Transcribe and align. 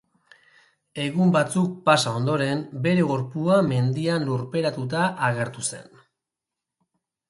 Egun 1.03 1.33
batzuk 1.35 1.75
pasa 1.91 2.15
ondoren, 2.21 2.65
bere 2.87 3.05
gorpua 3.13 3.61
mendian 3.69 4.29
lurperatuta 4.33 5.07
agertu 5.33 5.71
zen. 5.73 5.91